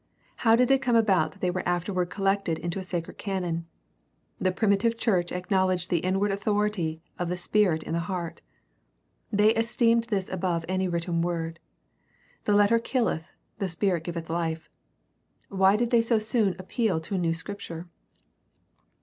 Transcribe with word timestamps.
How 0.37 0.55
did 0.55 0.71
it 0.71 0.81
come 0.81 0.95
about 0.95 1.31
that 1.33 1.41
they 1.41 1.51
were 1.51 1.61
afterward 1.63 2.07
collected 2.07 2.57
into 2.57 2.79
a 2.79 2.83
sacred 2.83 3.19
canon? 3.19 3.67
The 4.39 4.51
primitive 4.51 4.97
church 4.97 5.31
acknowledged 5.31 5.91
the 5.91 5.99
inward 5.99 6.31
authority 6.31 7.03
of 7.19 7.29
the 7.29 7.37
spirit 7.37 7.83
in 7.83 7.93
the 7.93 7.99
heart. 8.09 8.41
They 9.31 9.53
esteemed 9.53 10.05
this 10.05 10.27
above 10.27 10.65
any 10.67 10.87
written 10.87 11.21
word. 11.21 11.59
"The 12.45 12.53
letter 12.53 12.79
killeth, 12.79 13.29
the 13.59 13.69
spirit 13.69 14.03
giveth 14.03 14.27
life." 14.27 14.71
Why 15.49 15.75
did 15.75 15.91
they 15.91 16.01
so 16.01 16.17
soon 16.17 16.55
appeal 16.57 16.99
to 17.01 17.13
a 17.13 17.19
new 17.19 17.35
Scripture 17.35 17.87